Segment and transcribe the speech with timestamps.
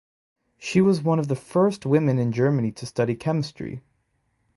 [0.57, 3.83] She was one of the first women in Germany to study chemistry.